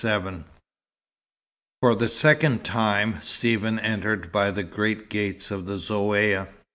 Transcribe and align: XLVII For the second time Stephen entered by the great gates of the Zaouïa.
XLVII 0.03 0.45
For 1.83 1.93
the 1.93 2.07
second 2.09 2.65
time 2.65 3.19
Stephen 3.21 3.77
entered 3.77 4.31
by 4.31 4.49
the 4.49 4.63
great 4.63 5.11
gates 5.11 5.51
of 5.51 5.67
the 5.67 5.75
Zaouïa. 5.75 6.47